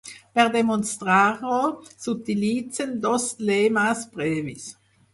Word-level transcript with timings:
Per 0.37 0.45
demostrar-ho 0.53 1.59
s'utilitzen 2.05 2.99
dos 3.07 3.31
lemes 3.53 4.07
previs. 4.19 4.69